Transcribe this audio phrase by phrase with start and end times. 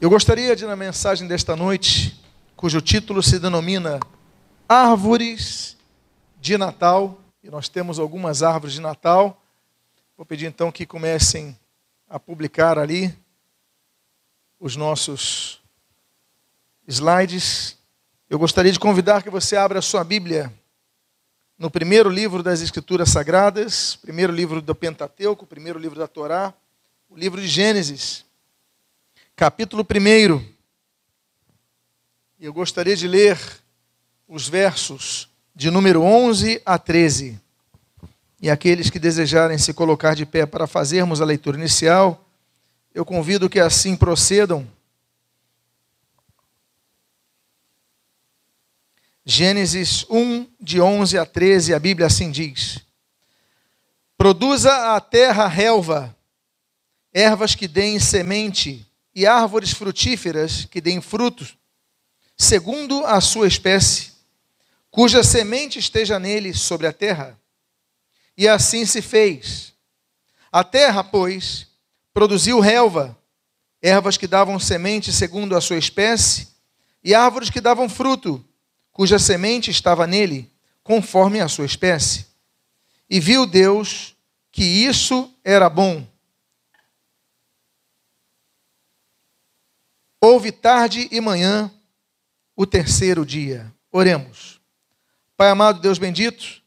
[0.00, 2.18] Eu gostaria de, na mensagem desta noite,
[2.56, 4.00] cujo título se denomina
[4.66, 5.76] Árvores
[6.40, 9.42] de Natal, e nós temos algumas árvores de Natal.
[10.16, 11.54] Vou pedir então que comecem
[12.08, 13.14] a publicar ali
[14.58, 15.60] os nossos
[16.88, 17.76] slides.
[18.30, 20.50] Eu gostaria de convidar que você abra a sua Bíblia
[21.58, 26.54] no primeiro livro das Escrituras Sagradas, primeiro livro do Pentateuco, primeiro livro da Torá,
[27.10, 28.24] o livro de Gênesis
[29.40, 30.44] capítulo 1.
[32.38, 33.40] Eu gostaria de ler
[34.28, 37.40] os versos de número 11 a 13.
[38.38, 42.28] E aqueles que desejarem se colocar de pé para fazermos a leitura inicial,
[42.92, 44.70] eu convido que assim procedam.
[49.24, 52.80] Gênesis 1, de 11 a 13, a Bíblia assim diz:
[54.18, 56.14] Produza a terra relva,
[57.10, 61.56] ervas que deem semente, e árvores frutíferas que deem frutos,
[62.36, 64.12] segundo a sua espécie,
[64.90, 67.38] cuja semente esteja nele sobre a terra.
[68.36, 69.72] E assim se fez.
[70.50, 71.68] A terra, pois,
[72.12, 73.16] produziu relva,
[73.82, 76.48] ervas que davam semente segundo a sua espécie,
[77.02, 78.44] e árvores que davam fruto,
[78.92, 80.50] cuja semente estava nele,
[80.82, 82.26] conforme a sua espécie.
[83.08, 84.16] E viu Deus
[84.52, 86.06] que isso era bom.
[90.20, 91.70] Houve tarde e manhã
[92.54, 93.72] o terceiro dia.
[93.90, 94.60] Oremos.
[95.36, 96.60] Pai amado, Deus bendito,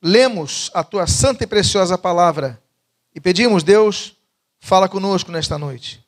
[0.00, 2.62] lemos a tua santa e preciosa palavra
[3.14, 4.16] e pedimos, Deus,
[4.58, 6.02] fala conosco nesta noite.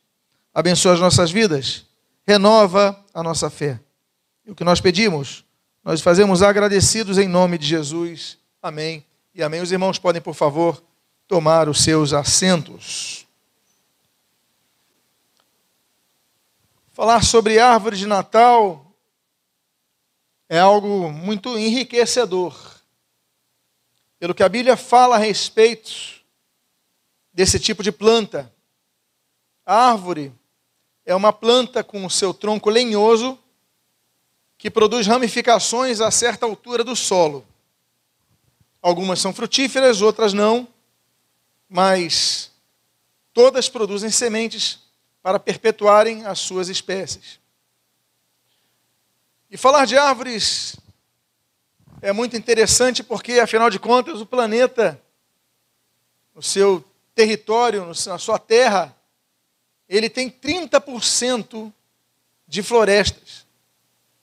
[0.55, 1.84] Abençoa as nossas vidas,
[2.27, 3.78] renova a nossa fé.
[4.47, 5.45] E o que nós pedimos,
[5.84, 8.39] nós fazemos agradecidos em nome de Jesus.
[8.62, 9.05] Amém.
[9.34, 9.61] E amém.
[9.61, 10.83] Os irmãos podem, por favor,
[11.27, 13.28] tomar os seus assentos.
[16.99, 18.93] Falar sobre árvore de Natal
[20.49, 22.53] é algo muito enriquecedor.
[24.19, 25.92] Pelo que a Bíblia fala a respeito
[27.33, 28.53] desse tipo de planta.
[29.64, 30.33] A árvore
[31.07, 33.39] é uma planta com o seu tronco lenhoso
[34.58, 37.47] que produz ramificações a certa altura do solo.
[38.83, 40.67] Algumas são frutíferas, outras não,
[41.69, 42.51] mas
[43.33, 44.88] todas produzem sementes
[45.23, 47.39] para perpetuarem as suas espécies.
[49.51, 50.77] E falar de árvores
[52.01, 55.01] é muito interessante porque, afinal de contas, o planeta,
[56.34, 56.84] no seu
[57.14, 58.95] território, na sua terra,
[59.89, 61.73] ele tem 30%
[62.46, 63.46] de florestas.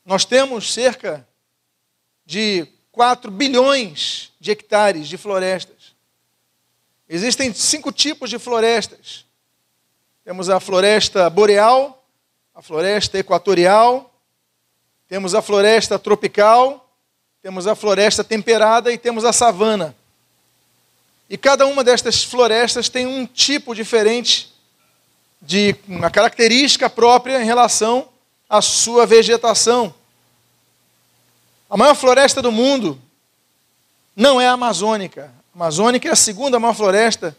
[0.06, 1.28] Nós temos cerca
[2.26, 5.96] de 4 bilhões de hectares de florestas.
[7.10, 9.26] Existem cinco tipos de florestas.
[10.26, 12.04] Temos a floresta boreal,
[12.56, 14.12] a floresta equatorial,
[15.08, 16.90] temos a floresta tropical,
[17.44, 19.96] temos a floresta temperada e temos a savana.
[21.30, 24.52] E cada uma destas florestas tem um tipo diferente
[25.40, 28.10] de uma característica própria em relação
[28.50, 29.94] à sua vegetação.
[31.70, 33.00] A maior floresta do mundo
[34.16, 35.32] não é a amazônica.
[35.54, 37.38] A amazônica é a segunda maior floresta,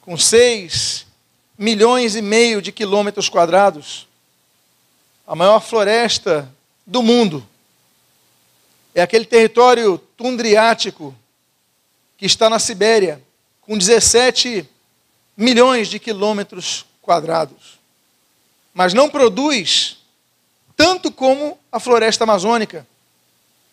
[0.00, 1.03] com seis
[1.56, 4.06] milhões e meio de quilômetros quadrados,
[5.26, 6.52] a maior floresta
[6.86, 7.46] do mundo.
[8.94, 11.14] É aquele território tundriático
[12.16, 13.22] que está na Sibéria,
[13.60, 14.68] com 17
[15.36, 17.78] milhões de quilômetros quadrados.
[18.72, 19.98] Mas não produz
[20.76, 22.86] tanto como a floresta amazônica.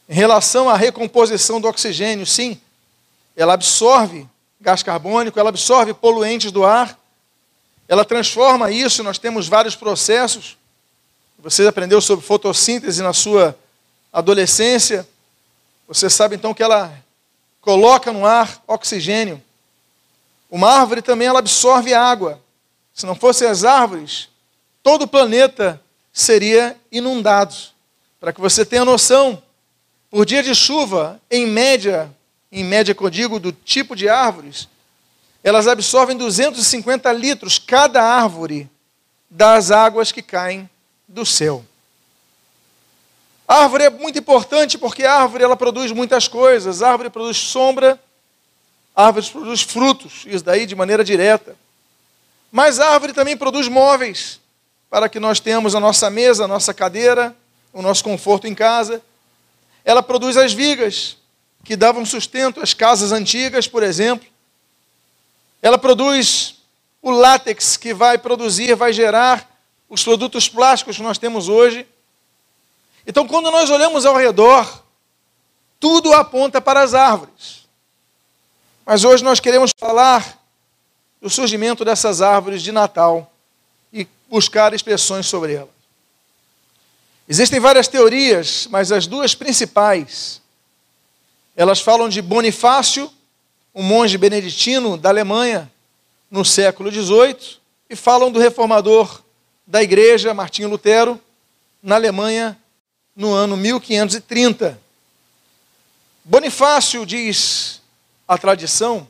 [0.08, 2.60] Em relação à recomposição do oxigênio, sim,
[3.36, 4.28] ela absorve
[4.60, 6.98] gás carbônico, ela absorve poluentes do ar,
[7.92, 10.56] ela transforma isso, nós temos vários processos.
[11.40, 13.54] Você aprendeu sobre fotossíntese na sua
[14.14, 15.06] adolescência.
[15.90, 16.98] Você sabe então que ela
[17.60, 19.44] coloca no ar oxigênio.
[20.50, 22.42] Uma árvore também ela absorve água.
[22.94, 24.30] Se não fossem as árvores,
[24.82, 25.82] todo o planeta
[26.14, 27.54] seria inundado.
[28.22, 29.44] Para que você tenha noção,
[30.10, 32.10] por dia de chuva, em média,
[32.50, 34.70] em média que eu digo do tipo de árvores,
[35.44, 38.70] elas absorvem 250 litros cada árvore
[39.30, 40.70] das águas que caem
[41.08, 41.66] do céu.
[43.48, 46.82] A árvore é muito importante porque a árvore ela produz muitas coisas.
[46.82, 48.00] A árvore produz sombra,
[48.96, 51.56] a árvore produz frutos, isso daí de maneira direta.
[52.52, 54.40] Mas a árvore também produz móveis
[54.90, 57.36] para que nós tenhamos a nossa mesa, a nossa cadeira,
[57.74, 59.02] o nosso conforto em casa.
[59.84, 61.18] Ela produz as vigas
[61.64, 64.31] que davam sustento às casas antigas, por exemplo.
[65.62, 66.56] Ela produz
[67.02, 69.50] o látex que vai produzir, vai gerar
[69.90, 71.86] os produtos plásticos que nós temos hoje.
[73.06, 74.84] Então, quando nós olhamos ao redor,
[75.80, 77.68] tudo aponta para as árvores.
[78.86, 80.40] Mas hoje nós queremos falar
[81.22, 83.32] do surgimento dessas árvores de Natal
[83.94, 85.70] e buscar expressões sobre elas.
[87.28, 90.42] Existem várias teorias, mas as duas principais,
[91.56, 93.12] elas falam de Bonifácio,
[93.74, 95.72] um monge beneditino da Alemanha,
[96.30, 97.58] no século XVIII,
[97.90, 99.22] e falam do reformador
[99.66, 101.20] da igreja, Martinho Lutero,
[101.82, 102.58] na Alemanha,
[103.16, 104.80] no ano 1530.
[106.24, 107.82] Bonifácio diz
[108.28, 109.08] a tradição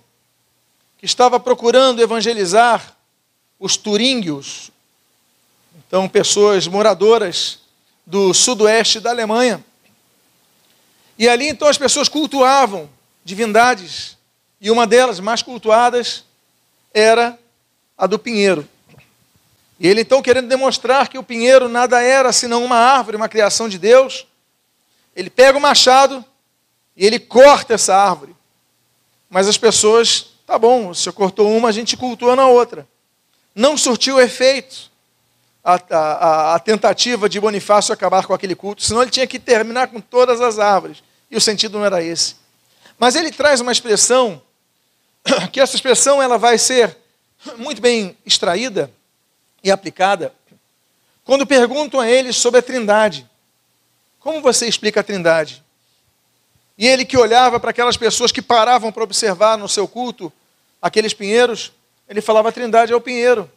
[0.97, 2.95] que estava procurando evangelizar
[3.59, 4.71] os turínguios,
[5.75, 7.59] então pessoas moradoras
[8.05, 9.63] do sudoeste da Alemanha.
[11.17, 12.89] E ali então as pessoas cultuavam
[13.23, 14.17] divindades,
[14.61, 16.23] e uma delas, mais cultuadas,
[16.93, 17.37] era
[17.97, 18.67] a do pinheiro.
[19.79, 23.67] E ele então, querendo demonstrar que o pinheiro nada era senão uma árvore, uma criação
[23.67, 24.27] de Deus,
[25.15, 26.23] ele pega o machado
[26.95, 28.35] e ele corta essa árvore.
[29.27, 32.87] Mas as pessoas, tá bom, se cortou uma, a gente cultua na outra.
[33.55, 34.91] Não surtiu efeito
[35.63, 39.87] a, a, a tentativa de Bonifácio acabar com aquele culto, senão ele tinha que terminar
[39.87, 41.03] com todas as árvores.
[41.29, 42.35] E o sentido não era esse.
[42.99, 44.39] Mas ele traz uma expressão,
[45.51, 46.97] que essa expressão ela vai ser
[47.57, 48.91] muito bem extraída
[49.63, 50.33] e aplicada,
[51.23, 53.29] quando perguntam a ele sobre a trindade.
[54.19, 55.63] Como você explica a trindade?
[56.77, 60.31] E ele que olhava para aquelas pessoas que paravam para observar no seu culto
[60.81, 61.71] aqueles pinheiros,
[62.09, 63.49] ele falava: a trindade é o pinheiro.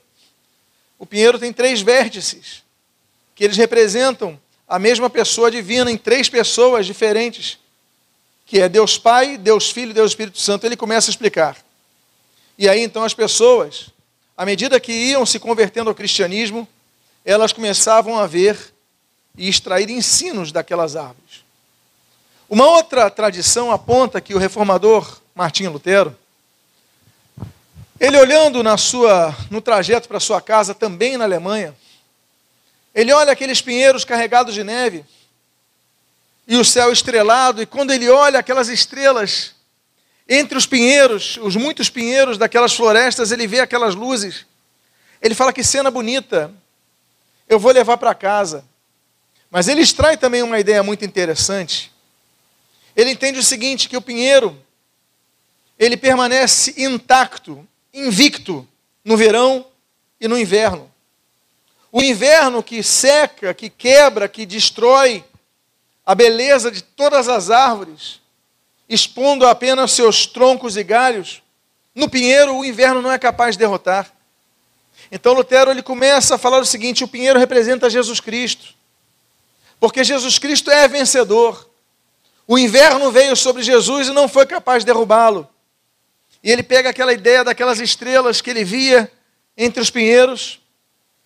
[0.99, 2.63] O pinheiro tem três vértices,
[3.35, 7.59] que eles representam a mesma pessoa divina em três pessoas diferentes,
[8.47, 10.67] que é Deus Pai, Deus Filho Deus Espírito Santo.
[10.67, 11.57] Ele começa a explicar.
[12.59, 13.91] E aí então as pessoas,
[14.37, 16.69] à medida que iam se convertendo ao cristianismo,
[17.25, 18.73] elas começavam a ver
[19.37, 21.45] e extrair ensinos daquelas árvores.
[22.49, 26.17] Uma outra tradição aponta que o reformador Martinho Lutero,
[27.99, 31.75] ele olhando na sua, no trajeto para sua casa, também na Alemanha,
[32.95, 35.05] ele olha aqueles pinheiros carregados de neve
[36.47, 39.55] e o céu estrelado, e quando ele olha aquelas estrelas
[40.29, 44.47] entre os pinheiros, os muitos pinheiros daquelas florestas, ele vê aquelas luzes.
[45.21, 46.53] Ele fala que cena bonita,
[47.49, 48.65] eu vou levar para casa.
[49.51, 51.93] Mas ele extrai também uma ideia muito interessante.
[52.97, 54.59] Ele entende o seguinte, que o pinheiro,
[55.79, 58.67] ele permanece intacto, invicto,
[59.05, 59.67] no verão
[60.21, 60.91] e no inverno.
[61.93, 65.25] O inverno que seca, que quebra, que destrói
[66.05, 68.21] a beleza de todas as árvores,
[68.89, 71.43] expondo apenas seus troncos e galhos,
[71.95, 74.11] no pinheiro o inverno não é capaz de derrotar.
[75.11, 78.75] Então Lutero ele começa a falar o seguinte: o pinheiro representa Jesus Cristo,
[79.79, 81.71] porque Jesus Cristo é vencedor.
[82.47, 85.49] O inverno veio sobre Jesus e não foi capaz de derrubá-lo.
[86.43, 89.11] E ele pega aquela ideia daquelas estrelas que ele via
[89.57, 90.61] entre os pinheiros,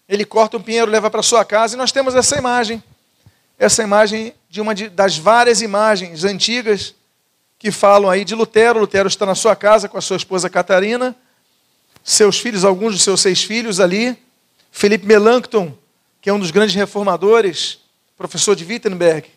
[0.08, 2.82] ele corta um pinheiro, leva para sua casa, e nós temos essa imagem.
[3.58, 6.94] Essa imagem de uma das várias imagens antigas
[7.58, 8.78] que falam aí de Lutero.
[8.78, 11.16] Lutero está na sua casa com a sua esposa Catarina,
[12.05, 14.16] seus filhos, alguns dos seus seis filhos ali.
[14.70, 15.76] Felipe Melanchthon,
[16.20, 17.81] que é um dos grandes reformadores,
[18.16, 19.28] professor de Wittenberg,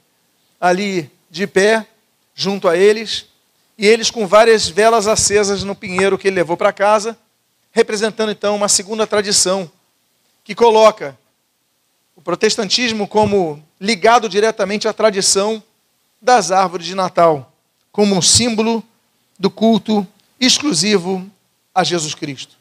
[0.59, 1.87] ali de pé,
[2.35, 3.25] junto a eles,
[3.75, 7.17] e eles com várias velas acesas no pinheiro que ele levou para casa,
[7.71, 9.71] representando então uma segunda tradição
[10.43, 11.17] que coloca
[12.15, 15.61] o protestantismo como ligado diretamente à tradição
[16.21, 17.51] das árvores de Natal
[17.91, 18.83] como um símbolo
[19.39, 20.07] do culto
[20.39, 21.29] exclusivo
[21.73, 22.55] a Jesus Cristo.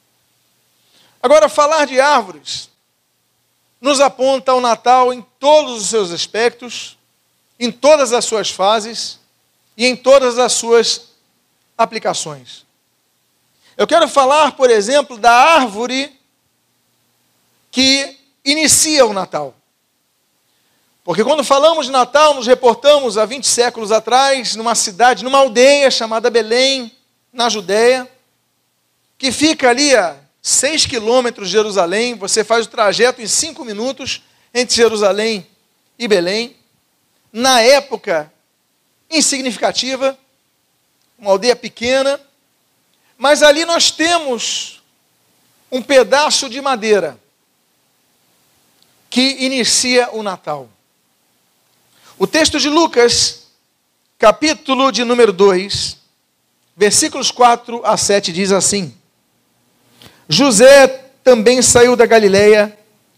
[1.23, 2.71] Agora, falar de árvores
[3.81, 6.97] nos aponta ao Natal em todos os seus aspectos,
[7.59, 9.19] em todas as suas fases
[9.77, 11.11] e em todas as suas
[11.77, 12.65] aplicações.
[13.77, 16.19] Eu quero falar, por exemplo, da árvore
[17.71, 19.55] que inicia o Natal.
[21.03, 25.91] Porque quando falamos de Natal, nos reportamos há 20 séculos atrás, numa cidade, numa aldeia
[25.91, 26.93] chamada Belém,
[27.33, 28.11] na Judéia,
[29.17, 32.15] que fica ali a 6 quilômetros de Jerusalém.
[32.17, 35.47] Você faz o trajeto em 5 minutos entre Jerusalém
[35.99, 36.57] e Belém.
[37.33, 38.33] Na época,
[39.11, 40.19] insignificativa,
[41.19, 42.21] uma aldeia pequena,
[43.17, 44.83] mas ali nós temos
[45.71, 47.19] um pedaço de madeira
[49.09, 50.69] que inicia o Natal.
[52.23, 53.47] O texto de Lucas,
[54.19, 55.97] capítulo de número 2,
[56.77, 58.93] versículos 4 a 7 diz assim:
[60.29, 60.87] José
[61.25, 62.77] também saiu da Galileia,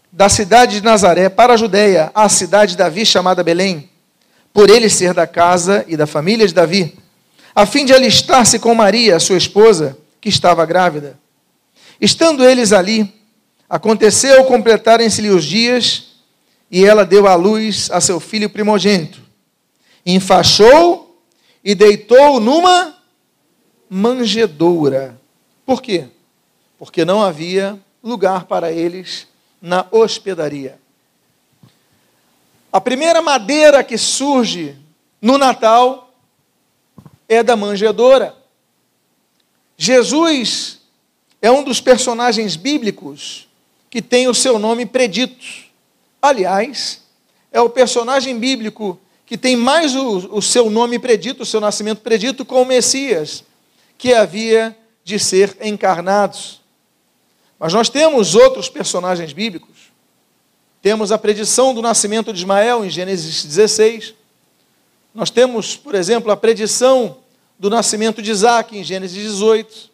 [0.09, 3.89] da cidade de Nazaré para a Judéia, à cidade de Davi chamada Belém,
[4.53, 6.97] por ele ser da casa e da família de Davi,
[7.53, 11.19] a fim de alistar-se com Maria, sua esposa, que estava grávida.
[11.99, 13.13] Estando eles ali,
[13.69, 16.12] aconteceu completarem-se-lhe os dias,
[16.73, 19.21] e ela deu à luz a seu filho primogênito.
[20.03, 21.23] Enfaixou
[21.63, 22.97] e deitou numa
[23.87, 25.15] manjedoura.
[25.67, 26.07] Por quê?
[26.79, 29.27] Porque não havia lugar para eles
[29.61, 30.79] na hospedaria.
[32.71, 34.75] A primeira madeira que surge
[35.21, 36.11] no Natal
[37.29, 38.35] é da manjedoura.
[39.77, 40.79] Jesus
[41.39, 43.47] é um dos personagens bíblicos
[43.91, 45.62] que tem o seu nome predito.
[46.23, 47.01] Aliás,
[47.51, 51.99] é o personagem bíblico que tem mais o, o seu nome predito, o seu nascimento
[51.99, 53.43] predito, com o Messias,
[53.97, 56.37] que havia de ser encarnado.
[57.59, 59.91] Mas nós temos outros personagens bíblicos.
[60.81, 64.13] Temos a predição do nascimento de Ismael em Gênesis 16.
[65.13, 67.17] Nós temos, por exemplo, a predição
[67.59, 69.89] do nascimento de Isaac em Gênesis 18.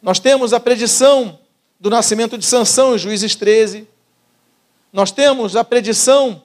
[0.00, 1.40] Nós temos a predição
[1.80, 3.93] do nascimento de Sansão em Juízes 13.
[4.94, 6.40] Nós temos a predição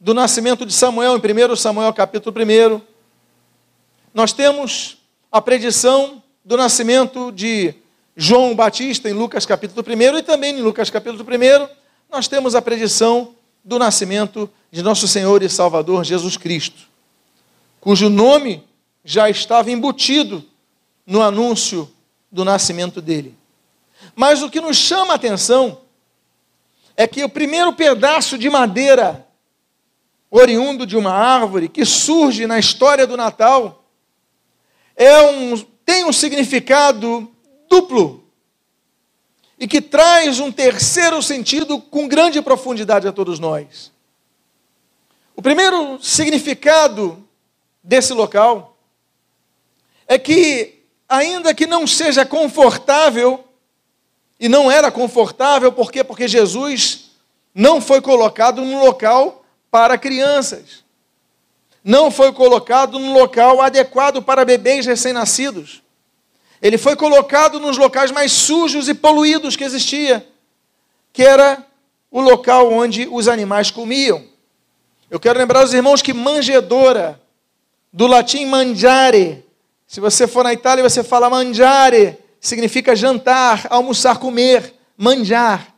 [0.00, 2.80] do nascimento de Samuel em 1 Samuel capítulo 1.
[4.14, 4.96] Nós temos
[5.30, 7.74] a predição do nascimento de
[8.16, 11.68] João Batista em Lucas capítulo 1 e também em Lucas capítulo 1
[12.10, 16.84] nós temos a predição do nascimento de nosso Senhor e Salvador Jesus Cristo,
[17.82, 18.64] cujo nome
[19.04, 20.42] já estava embutido
[21.06, 21.92] no anúncio
[22.32, 23.36] do nascimento dele.
[24.16, 25.83] Mas o que nos chama a atenção
[26.96, 29.26] é que o primeiro pedaço de madeira
[30.30, 33.84] oriundo de uma árvore que surge na história do Natal
[34.96, 37.30] é um, tem um significado
[37.68, 38.24] duplo
[39.58, 43.92] e que traz um terceiro sentido com grande profundidade a todos nós.
[45.36, 47.26] O primeiro significado
[47.82, 48.76] desse local
[50.06, 53.43] é que, ainda que não seja confortável,
[54.38, 56.02] e não era confortável, por quê?
[56.02, 57.10] Porque Jesus
[57.54, 60.84] não foi colocado num local para crianças,
[61.82, 65.82] não foi colocado num local adequado para bebês recém-nascidos.
[66.60, 70.26] Ele foi colocado nos locais mais sujos e poluídos que existia,
[71.12, 71.64] que era
[72.10, 74.24] o local onde os animais comiam.
[75.10, 77.20] Eu quero lembrar os irmãos que manjedora,
[77.92, 79.44] do latim mangiare,
[79.86, 85.74] se você for na Itália você fala mangiare, significa jantar, almoçar, comer, manjar.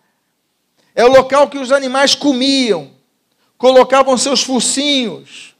[0.94, 2.90] É o local que os animais comiam,
[3.56, 5.54] colocavam seus focinhos,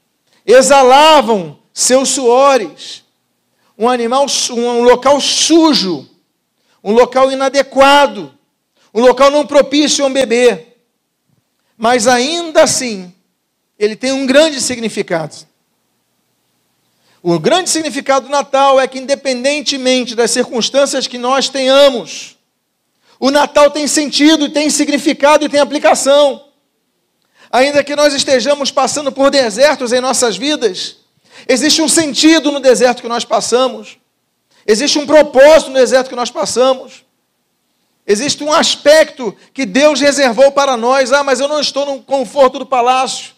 [0.45, 3.05] exalavam seus suores
[3.79, 6.09] um animal, um local sujo,
[6.83, 8.33] um local inadequado,
[8.93, 10.69] um local não propício a um bebê.
[11.77, 13.13] Mas ainda assim,
[13.79, 15.37] ele tem um grande significado.
[17.29, 22.37] O grande significado do Natal é que, independentemente das circunstâncias que nós tenhamos,
[23.19, 26.45] o Natal tem sentido, tem significado e tem aplicação.
[27.51, 30.99] Ainda que nós estejamos passando por desertos em nossas vidas,
[31.49, 33.99] Existe um sentido no deserto que nós passamos.
[34.67, 37.05] Existe um propósito no deserto que nós passamos.
[38.07, 41.13] Existe um aspecto que Deus reservou para nós.
[41.13, 43.35] Ah, mas eu não estou no conforto do palácio.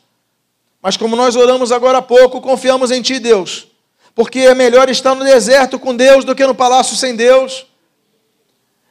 [0.80, 3.66] Mas como nós oramos agora há pouco, confiamos em Ti, Deus.
[4.14, 7.66] Porque é melhor estar no deserto com Deus do que no palácio sem Deus.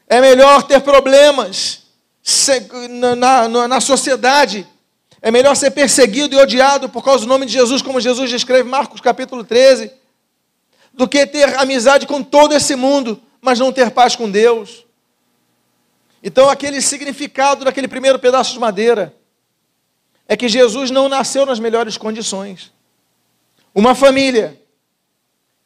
[0.07, 1.83] É melhor ter problemas
[2.89, 4.67] na, na, na sociedade
[5.21, 8.69] é melhor ser perseguido e odiado por causa do nome de Jesus, como Jesus descreve
[8.69, 9.91] Marcos capítulo 13,
[10.93, 14.85] do que ter amizade com todo esse mundo, mas não ter paz com Deus.
[16.21, 19.13] Então, aquele significado daquele primeiro pedaço de madeira
[20.27, 22.71] é que Jesus não nasceu nas melhores condições.
[23.73, 24.59] Uma família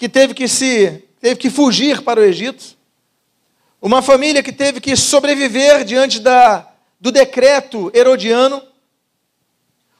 [0.01, 2.75] que teve que se teve que fugir para o Egito,
[3.79, 6.67] uma família que teve que sobreviver diante da,
[7.00, 8.63] do decreto herodiano,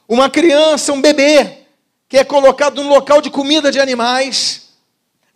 [0.08, 1.58] uma criança, um bebê,
[2.08, 4.70] que é colocado no local de comida de animais,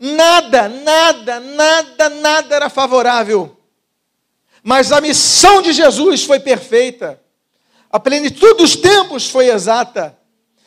[0.00, 3.56] nada, nada, nada, nada era favorável.
[4.64, 7.22] Mas a missão de Jesus foi perfeita.
[7.88, 10.18] A plenitude dos tempos foi exata.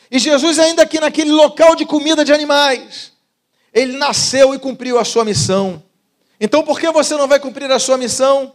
[0.09, 3.18] E Jesus, ainda aqui naquele local de comida de animais,
[3.73, 5.83] ele nasceu e cumpriu a sua missão.
[6.39, 8.53] Então, por que você não vai cumprir a sua missão?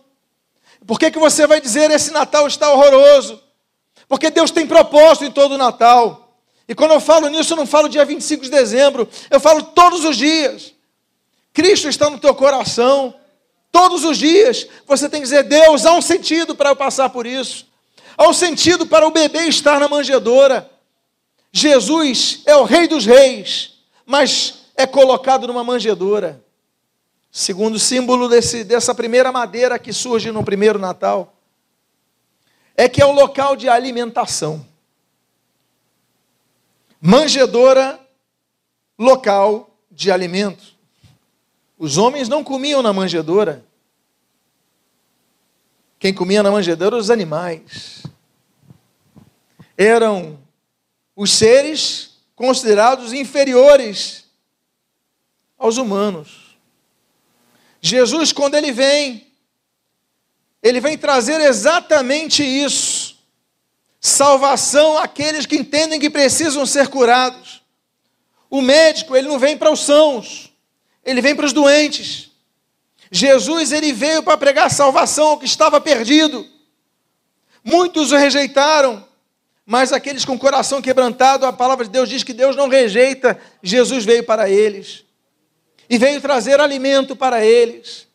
[0.86, 3.42] Por que, que você vai dizer esse Natal está horroroso?
[4.08, 6.36] Porque Deus tem propósito em todo o Natal.
[6.68, 10.04] E quando eu falo nisso, eu não falo dia 25 de dezembro, eu falo todos
[10.04, 10.72] os dias.
[11.52, 13.14] Cristo está no teu coração.
[13.70, 17.26] Todos os dias você tem que dizer: Deus, há um sentido para eu passar por
[17.26, 17.66] isso.
[18.16, 20.70] Há um sentido para o bebê estar na manjedoura.
[21.52, 26.42] Jesus é o Rei dos Reis, mas é colocado numa manjedoura.
[27.30, 31.34] Segundo símbolo desse, dessa primeira madeira que surge no primeiro Natal,
[32.76, 34.64] é que é o local de alimentação.
[37.00, 38.00] Manjedoura,
[38.98, 40.74] local de alimento.
[41.78, 43.64] Os homens não comiam na manjedoura.
[45.98, 48.02] Quem comia na manjedoura eram os animais.
[49.76, 50.38] Eram
[51.16, 54.23] os seres considerados inferiores
[55.64, 56.58] aos humanos.
[57.80, 59.26] Jesus, quando ele vem,
[60.62, 63.16] ele vem trazer exatamente isso:
[63.98, 67.62] salvação àqueles que entendem que precisam ser curados.
[68.50, 70.52] O médico, ele não vem para os sãos,
[71.02, 72.30] ele vem para os doentes.
[73.10, 76.46] Jesus, ele veio para pregar salvação ao que estava perdido.
[77.62, 79.06] Muitos o rejeitaram,
[79.64, 83.40] mas aqueles com o coração quebrantado, a palavra de Deus diz que Deus não rejeita,
[83.62, 85.04] Jesus veio para eles.
[85.88, 88.06] E veio trazer alimento para eles.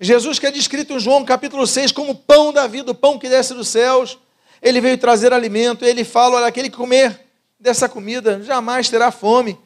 [0.00, 3.28] Jesus, que é descrito em João capítulo 6 como pão da vida, o pão que
[3.28, 4.18] desce dos céus,
[4.62, 7.20] ele veio trazer alimento, ele fala: olha, aquele que comer
[7.58, 9.58] dessa comida jamais terá fome.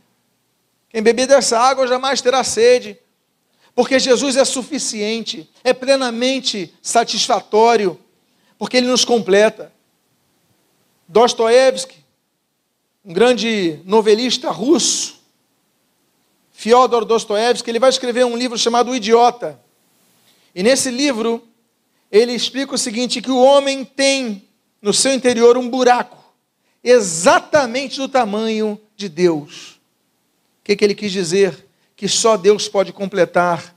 [0.88, 2.98] Quem beber dessa água jamais terá sede,
[3.74, 7.98] porque Jesus é suficiente, é plenamente satisfatório,
[8.58, 9.72] porque ele nos completa.
[11.06, 11.96] Dostoiévski,
[13.04, 15.13] um grande novelista russo,
[16.64, 19.60] Fyodor Dostoiévski, ele vai escrever um livro chamado O Idiota.
[20.54, 21.46] E nesse livro,
[22.10, 24.48] ele explica o seguinte: que o homem tem
[24.80, 26.16] no seu interior um buraco,
[26.82, 29.72] exatamente do tamanho de Deus.
[30.62, 31.66] O que, que ele quis dizer?
[31.94, 33.76] Que só Deus pode completar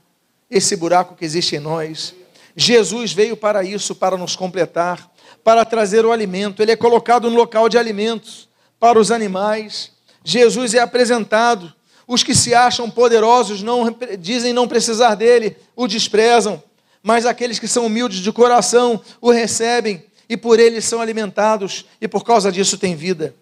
[0.50, 2.14] esse buraco que existe em nós.
[2.56, 5.12] Jesus veio para isso, para nos completar,
[5.44, 6.62] para trazer o alimento.
[6.62, 8.48] Ele é colocado no local de alimentos
[8.80, 9.92] para os animais.
[10.24, 11.76] Jesus é apresentado.
[12.08, 16.60] Os que se acham poderosos não dizem não precisar dele, o desprezam,
[17.02, 22.08] mas aqueles que são humildes de coração o recebem e por ele são alimentados e
[22.08, 23.34] por causa disso têm vida.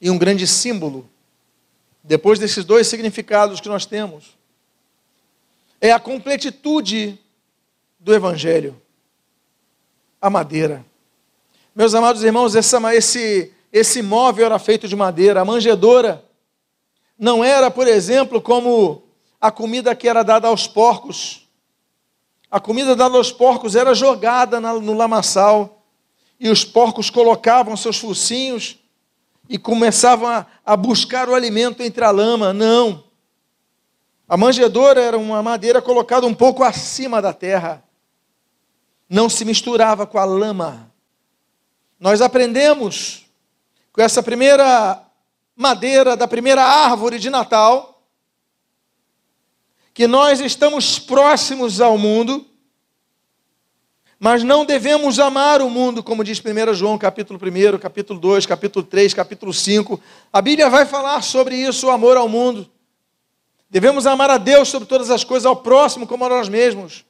[0.00, 1.08] E um grande símbolo
[2.02, 4.36] depois desses dois significados que nós temos,
[5.80, 7.18] é a completitude
[7.98, 8.80] do Evangelho,
[10.20, 10.84] a madeira.
[11.74, 16.24] Meus amados irmãos, essa, esse, esse móvel era feito de madeira, a manjedoura
[17.22, 19.04] não era, por exemplo, como
[19.40, 21.48] a comida que era dada aos porcos.
[22.50, 25.84] A comida dada aos porcos era jogada no lamaçal
[26.40, 28.76] e os porcos colocavam seus focinhos
[29.48, 32.52] e começavam a, a buscar o alimento entre a lama.
[32.52, 33.04] Não.
[34.28, 37.84] A manjedoura era uma madeira colocada um pouco acima da terra.
[39.08, 40.92] Não se misturava com a lama.
[42.00, 43.26] Nós aprendemos
[43.92, 45.00] com essa primeira
[45.56, 48.02] madeira da primeira árvore de Natal
[49.94, 52.46] que nós estamos próximos ao mundo
[54.24, 58.86] mas não devemos amar o mundo, como diz 1 João, capítulo 1, capítulo 2, capítulo
[58.86, 60.00] 3, capítulo 5.
[60.32, 62.70] A Bíblia vai falar sobre isso, o amor ao mundo.
[63.68, 67.04] Devemos amar a Deus sobre todas as coisas, ao próximo como a nós mesmos.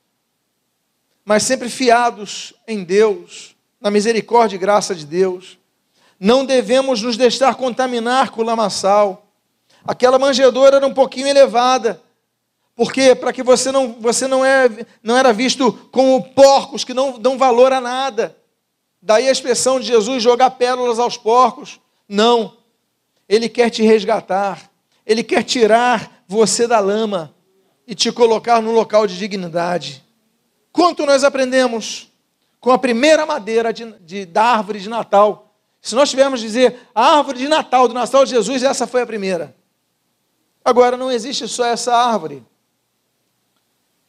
[1.23, 5.59] Mas sempre fiados em Deus, na misericórdia e graça de Deus.
[6.25, 9.27] Não devemos nos deixar contaminar com o lamaçal.
[9.85, 12.01] Aquela manjedoura era um pouquinho elevada
[12.77, 17.19] porque para que você não, você não, é, não era visto como porcos que não
[17.19, 18.37] dão valor a nada.
[19.03, 21.81] Daí a expressão de Jesus jogar pérolas aos porcos.
[22.09, 22.57] Não.
[23.29, 24.71] Ele quer te resgatar.
[25.05, 27.35] Ele quer tirar você da lama
[27.85, 30.05] e te colocar no local de dignidade.
[30.71, 32.13] Quanto nós aprendemos
[32.61, 35.52] com a primeira madeira de, de, da árvore de Natal?
[35.83, 39.07] Se nós tivermos dizer a árvore de Natal, do Natal de Jesus, essa foi a
[39.07, 39.53] primeira.
[40.65, 42.41] Agora, não existe só essa árvore.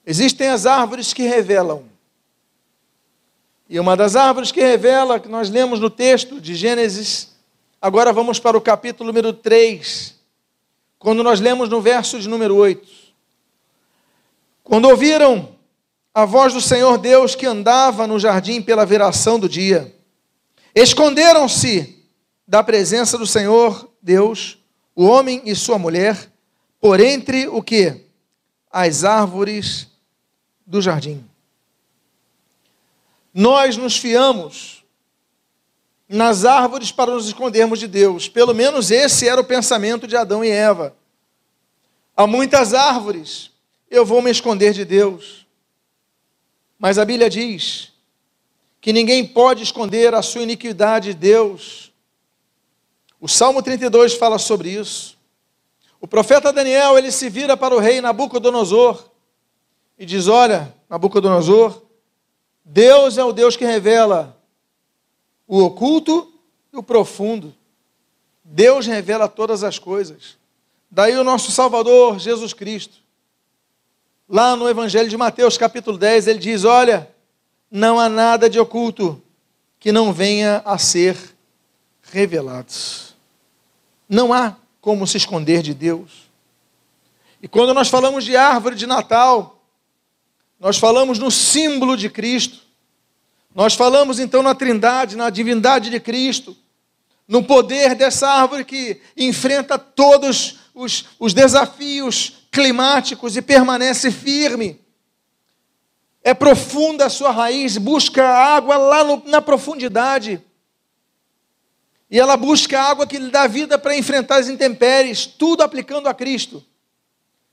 [0.06, 1.86] Existem as árvores que revelam.
[3.68, 7.32] E uma das árvores que revela, que nós lemos no texto de Gênesis,
[7.82, 10.16] agora vamos para o capítulo número 3,
[11.00, 12.88] quando nós lemos no verso de número 8.
[14.64, 15.56] Quando ouviram
[16.14, 19.93] a voz do Senhor Deus que andava no jardim pela veração do dia,
[20.76, 22.04] esconderam-se
[22.48, 24.58] da presença do Senhor Deus,
[24.96, 26.32] o homem e sua mulher,
[26.80, 28.02] por entre o que?
[28.72, 29.88] As árvores
[30.66, 31.24] do jardim.
[33.34, 34.84] Nós nos fiamos
[36.08, 38.28] nas árvores para nos escondermos de Deus.
[38.28, 40.96] Pelo menos esse era o pensamento de Adão e Eva.
[42.16, 43.52] Há muitas árvores,
[43.90, 45.48] eu vou me esconder de Deus.
[46.78, 47.93] Mas a Bíblia diz
[48.84, 51.94] que ninguém pode esconder a sua iniquidade de Deus.
[53.18, 55.18] O Salmo 32 fala sobre isso.
[56.02, 59.10] O profeta Daniel, ele se vira para o rei Nabucodonosor
[59.98, 61.82] e diz: Olha, Nabucodonosor,
[62.66, 64.38] Deus é o Deus que revela
[65.48, 66.34] o oculto
[66.74, 67.56] e o profundo.
[68.44, 70.38] Deus revela todas as coisas.
[70.92, 72.98] Daí o nosso Salvador, Jesus Cristo.
[74.28, 77.13] Lá no Evangelho de Mateus, capítulo 10, ele diz: Olha,
[77.74, 79.20] não há nada de oculto
[79.80, 81.18] que não venha a ser
[82.04, 82.72] revelado.
[84.08, 86.30] Não há como se esconder de Deus.
[87.42, 89.60] E quando nós falamos de árvore de Natal,
[90.60, 92.60] nós falamos no símbolo de Cristo.
[93.56, 96.56] Nós falamos então na Trindade, na divindade de Cristo,
[97.28, 104.83] no poder dessa árvore que enfrenta todos os, os desafios climáticos e permanece firme
[106.24, 110.42] é profunda a sua raiz, busca água lá no, na profundidade.
[112.10, 116.14] E ela busca água que lhe dá vida para enfrentar as intempéries, tudo aplicando a
[116.14, 116.64] Cristo.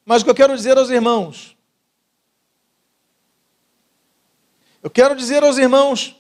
[0.05, 1.57] Mas o que eu quero dizer aos irmãos,
[4.83, 6.17] eu quero dizer aos irmãos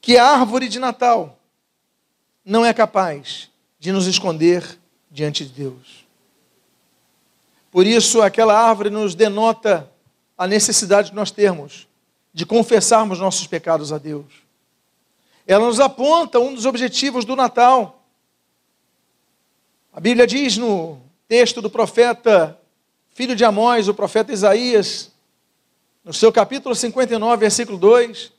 [0.00, 1.38] que a árvore de Natal
[2.44, 4.78] não é capaz de nos esconder
[5.10, 6.06] diante de Deus.
[7.70, 9.90] Por isso, aquela árvore nos denota
[10.40, 11.86] a necessidade que nós temos
[12.32, 14.24] de confessarmos nossos pecados a Deus.
[15.46, 18.02] Ela nos aponta um dos objetivos do Natal.
[19.92, 20.98] A Bíblia diz no
[21.28, 22.58] texto do profeta,
[23.10, 25.10] filho de Amós, o profeta Isaías,
[26.02, 28.32] no seu capítulo 59, versículo 2: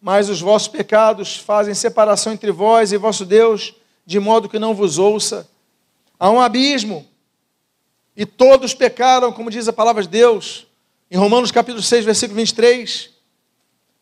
[0.00, 3.72] Mas os vossos pecados fazem separação entre vós e vosso Deus,
[4.04, 5.48] de modo que não vos ouça.
[6.18, 7.06] Há um abismo,
[8.16, 10.66] e todos pecaram, como diz a palavra de Deus.
[11.08, 13.10] Em Romanos capítulo 6, versículo 23,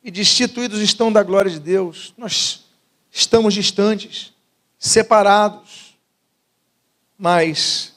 [0.03, 2.15] e destituídos estão da glória de Deus.
[2.17, 2.65] Nós
[3.11, 4.33] estamos distantes,
[4.79, 5.95] separados.
[7.19, 7.93] Mas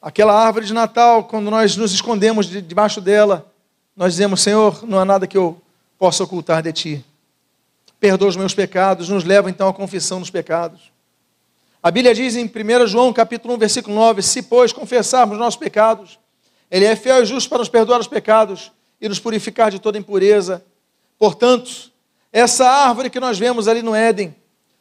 [0.00, 3.52] aquela árvore de Natal, quando nós nos escondemos debaixo dela,
[3.96, 5.60] nós dizemos: Senhor, não há nada que eu
[5.98, 7.04] possa ocultar de ti.
[7.98, 10.92] Perdoa os meus pecados, nos leva então à confissão dos pecados.
[11.82, 16.18] A Bíblia diz em 1 João capítulo 1, versículo 9: Se, pois, confessarmos nossos pecados,
[16.74, 19.96] ele é fiel e justo para nos perdoar os pecados e nos purificar de toda
[19.96, 20.64] impureza.
[21.16, 21.92] Portanto,
[22.32, 24.34] essa árvore que nós vemos ali no Éden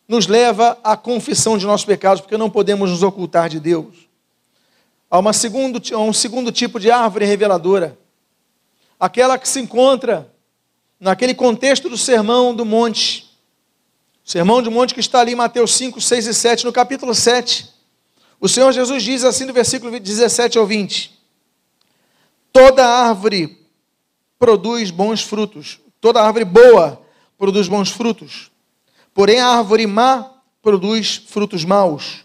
[0.07, 3.93] nos leva à confissão de nossos pecados, porque não podemos nos ocultar de Deus.
[5.07, 7.95] Há uma segundo, um segundo tipo de árvore reveladora,
[8.99, 10.27] aquela que se encontra
[10.99, 13.37] naquele contexto do sermão do monte.
[14.25, 17.13] O sermão do monte que está ali em Mateus 5, 6 e 7, no capítulo
[17.13, 17.69] 7.
[18.41, 21.21] O Senhor Jesus diz assim no versículo 17 ao 20:
[22.53, 23.67] Toda árvore
[24.37, 25.79] produz bons frutos.
[25.99, 27.01] Toda árvore boa
[27.37, 28.51] produz bons frutos.
[29.13, 32.23] Porém, a árvore má produz frutos maus.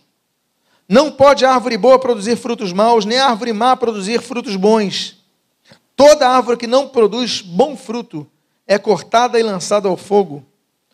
[0.87, 5.17] Não pode a árvore boa produzir frutos maus, nem a árvore má produzir frutos bons.
[5.97, 8.27] Toda árvore que não produz bom fruto
[8.67, 10.47] é cortada e lançada ao fogo.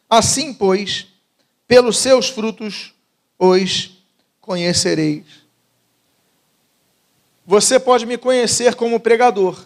[0.09, 1.09] Assim, pois,
[1.67, 2.95] pelos seus frutos
[3.39, 3.99] os
[4.41, 5.44] conhecereis.
[7.47, 9.63] Você pode me conhecer como pregador.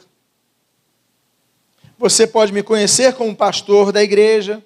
[1.97, 4.65] Você pode me conhecer como pastor da igreja.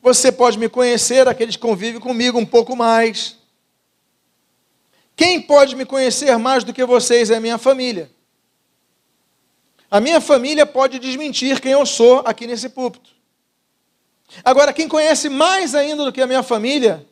[0.00, 3.36] Você pode me conhecer, aqueles que convivem comigo um pouco mais.
[5.14, 8.10] Quem pode me conhecer mais do que vocês é a minha família.
[9.90, 13.10] A minha família pode desmentir quem eu sou aqui nesse púlpito.
[14.42, 17.06] Agora, quem conhece mais ainda do que a minha família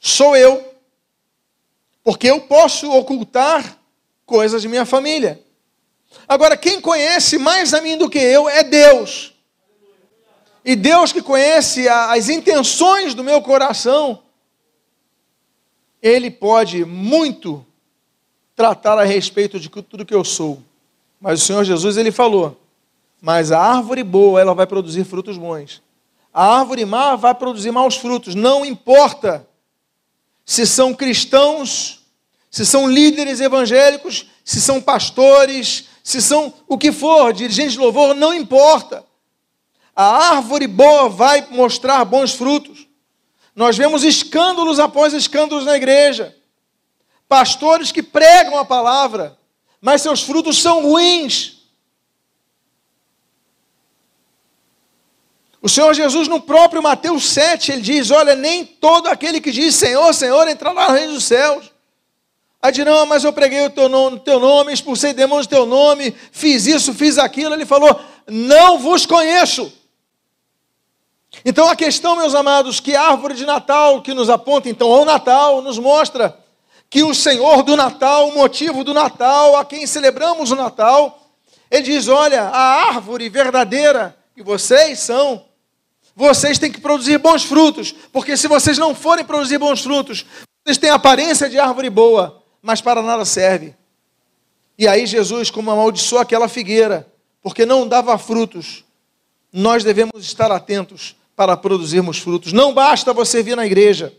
[0.00, 0.73] sou eu
[2.04, 3.78] porque eu posso ocultar
[4.26, 5.42] coisas de minha família.
[6.28, 9.34] Agora, quem conhece mais a mim do que eu é Deus.
[10.62, 14.22] E Deus que conhece as intenções do meu coração,
[16.00, 17.66] Ele pode muito
[18.54, 20.62] tratar a respeito de tudo que eu sou.
[21.20, 22.60] Mas o Senhor Jesus, Ele falou,
[23.20, 25.82] mas a árvore boa, ela vai produzir frutos bons.
[26.32, 28.34] A árvore má vai produzir maus frutos.
[28.34, 29.46] Não importa
[30.44, 32.00] se são cristãos,
[32.50, 38.14] se são líderes evangélicos, se são pastores, se são o que for, dirigentes de louvor,
[38.14, 39.04] não importa.
[39.96, 42.86] A árvore boa vai mostrar bons frutos.
[43.54, 46.36] Nós vemos escândalos após escândalos na igreja.
[47.28, 49.38] Pastores que pregam a palavra,
[49.80, 51.53] mas seus frutos são ruins.
[55.64, 59.74] O Senhor Jesus, no próprio Mateus 7, ele diz: Olha, nem todo aquele que diz
[59.74, 61.72] Senhor, Senhor entrará no reino dos céus.
[62.60, 66.14] Aí diz: mas eu preguei o teu nome, teu nome, expulsei demônios no teu nome,
[66.30, 67.54] fiz isso, fiz aquilo.
[67.54, 67.98] Ele falou:
[68.28, 69.72] não vos conheço.
[71.46, 75.06] Então a questão, meus amados, que a árvore de Natal que nos aponta então ao
[75.06, 76.38] Natal, nos mostra
[76.90, 81.22] que o Senhor do Natal, o motivo do Natal, a quem celebramos o Natal,
[81.70, 85.42] ele diz: olha, a árvore verdadeira que vocês são,
[86.16, 90.24] vocês têm que produzir bons frutos, porque se vocês não forem produzir bons frutos,
[90.64, 93.74] vocês têm aparência de árvore boa, mas para nada serve.
[94.78, 97.06] E aí Jesus, como amaldiçoou aquela figueira,
[97.42, 98.84] porque não dava frutos,
[99.52, 102.52] nós devemos estar atentos para produzirmos frutos.
[102.52, 104.12] Não basta você vir na igreja,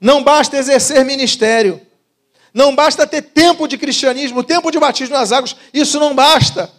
[0.00, 1.80] não basta exercer ministério,
[2.52, 6.70] não basta ter tempo de cristianismo, tempo de batismo nas águas, isso não basta.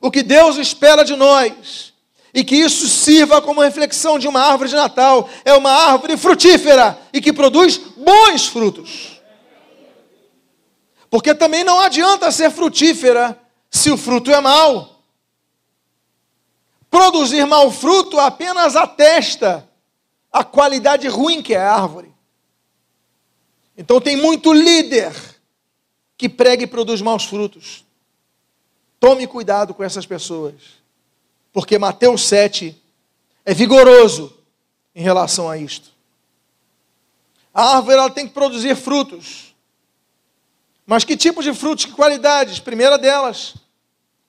[0.00, 1.92] O que Deus espera de nós,
[2.32, 6.98] e que isso sirva como reflexão de uma árvore de Natal, é uma árvore frutífera
[7.12, 9.20] e que produz bons frutos.
[11.10, 13.38] Porque também não adianta ser frutífera
[13.70, 15.02] se o fruto é mau.
[16.90, 19.68] Produzir mau fruto apenas atesta
[20.32, 22.12] a qualidade ruim que é a árvore.
[23.76, 25.12] Então tem muito líder
[26.16, 27.84] que prega e produz maus frutos.
[28.98, 30.77] Tome cuidado com essas pessoas.
[31.52, 32.76] Porque Mateus 7
[33.44, 34.36] é vigoroso
[34.94, 35.90] em relação a isto.
[37.52, 39.54] A árvore ela tem que produzir frutos.
[40.86, 42.60] Mas que tipo de frutos, que qualidades?
[42.60, 43.54] Primeira delas,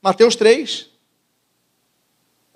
[0.01, 0.89] Mateus 3,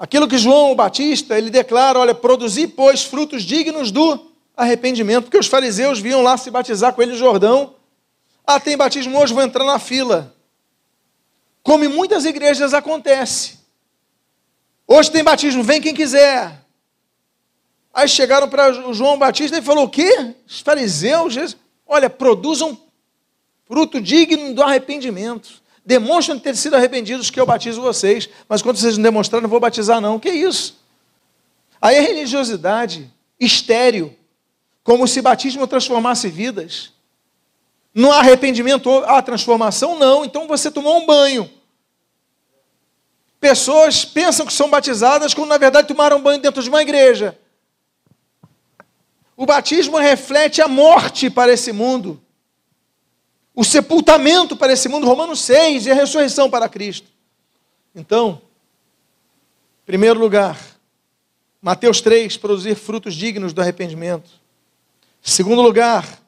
[0.04, 5.48] Aquilo que João Batista, ele declara, olha, produzi, pois, frutos dignos do arrependimento, porque os
[5.48, 7.76] fariseus vinham lá se batizar com ele no Jordão.
[8.46, 10.36] Ah, tem batismo hoje, vou entrar na fila.
[11.64, 13.60] Como em muitas igrejas acontece.
[14.88, 16.62] Hoje tem batismo, vem quem quiser.
[17.94, 20.36] Aí chegaram para João Batista e falou: o quê?
[20.48, 22.78] Os fariseus, olha, produzam
[23.66, 28.98] fruto digno do arrependimento demonstram ter sido arrependidos que eu batizo vocês, mas quando vocês
[28.98, 30.20] não demonstrarem, não vou batizar não.
[30.20, 30.78] Que isso?
[31.82, 34.16] Aí a religiosidade estéreo,
[34.84, 36.92] como se batismo transformasse vidas.
[37.94, 40.00] Não há arrependimento, há transformação?
[40.00, 40.24] Não.
[40.26, 41.50] Então você tomou um banho.
[43.44, 47.38] Pessoas pensam que são batizadas quando na verdade tomaram banho dentro de uma igreja.
[49.36, 52.24] O batismo reflete a morte para esse mundo
[53.54, 57.12] o sepultamento para esse mundo, Romanos 6, e a ressurreição para Cristo.
[57.94, 58.42] Então,
[59.84, 60.58] em primeiro lugar,
[61.62, 64.32] Mateus 3, produzir frutos dignos do arrependimento.
[65.22, 66.22] Em segundo lugar,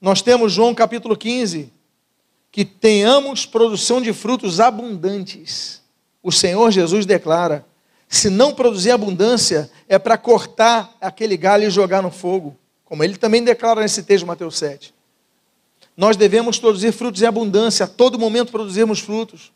[0.00, 1.70] nós temos João capítulo 15,
[2.50, 5.81] que tenhamos produção de frutos abundantes.
[6.22, 7.66] O Senhor Jesus declara:
[8.08, 12.56] se não produzir abundância, é para cortar aquele galho e jogar no fogo.
[12.84, 14.94] Como ele também declara nesse texto, Mateus 7.
[15.96, 19.50] Nós devemos produzir frutos em abundância, a todo momento produzirmos frutos.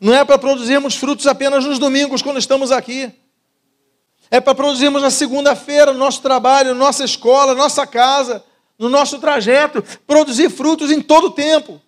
[0.00, 3.12] Não é para produzirmos frutos apenas nos domingos, quando estamos aqui.
[4.30, 8.42] É para produzirmos na segunda-feira, no nosso trabalho, nossa escola, nossa casa,
[8.78, 11.80] no nosso trajeto, produzir frutos em todo o tempo.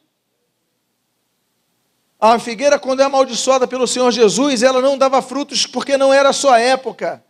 [2.22, 6.28] A figueira, quando é amaldiçoada pelo Senhor Jesus, ela não dava frutos porque não era
[6.28, 7.22] a sua época.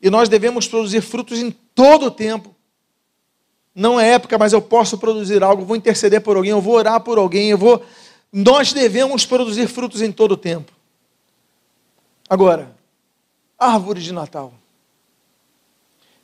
[0.00, 2.54] E nós devemos produzir frutos em todo o tempo
[3.74, 7.00] não é época, mas eu posso produzir algo, vou interceder por alguém, eu vou orar
[7.00, 7.84] por alguém, eu vou.
[8.32, 10.72] Nós devemos produzir frutos em todo o tempo.
[12.28, 12.74] Agora,
[13.58, 14.54] árvore de Natal.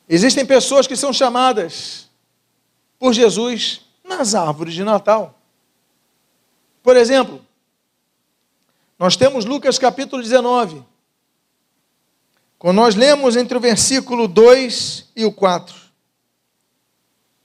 [0.07, 2.09] Existem pessoas que são chamadas
[2.97, 5.37] por Jesus nas árvores de Natal.
[6.83, 7.41] Por exemplo,
[8.97, 10.83] nós temos Lucas capítulo 19.
[12.57, 15.75] Quando nós lemos entre o versículo 2 e o 4.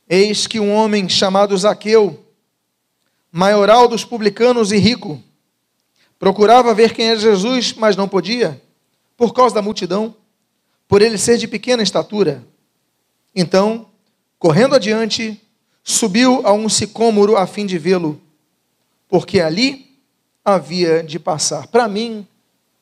[0.09, 2.25] Eis que um homem chamado Zaqueu,
[3.33, 5.23] maioral dos publicanos e rico,
[6.19, 8.63] procurava ver quem era Jesus, mas não podia,
[9.17, 10.15] por causa da multidão,
[10.87, 12.47] por ele ser de pequena estatura.
[13.35, 13.87] Então,
[14.39, 15.41] correndo adiante,
[15.83, 18.21] subiu a um sicômoro a fim de vê-lo,
[19.09, 19.99] porque ali
[20.45, 21.67] havia de passar.
[21.67, 22.27] Para mim,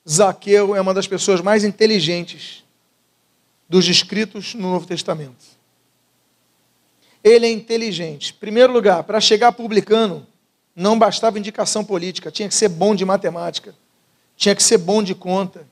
[0.09, 2.65] Zaqueu é uma das pessoas mais inteligentes
[3.69, 5.55] dos escritos no Novo Testamento
[7.25, 8.35] ele é inteligente.
[8.37, 10.27] Em primeiro lugar, para chegar publicano,
[10.77, 13.75] não bastava indicação política, tinha que ser bom de matemática,
[14.37, 15.67] tinha que ser bom de conta,